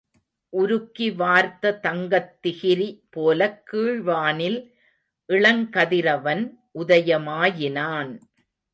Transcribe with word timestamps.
உருக்கி 0.53 1.15
வார்த்த 1.15 1.79
தங்கத் 1.83 2.31
திகிரி 2.47 2.87
போலக் 3.09 3.61
கீழ்வானில் 3.71 4.59
இளங்கதிரவன் 5.29 6.43
உதயமாயினான். 6.79 8.11